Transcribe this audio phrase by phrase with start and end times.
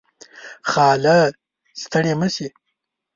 [0.71, 1.17] خاله.
[1.81, 2.47] ستړې مشې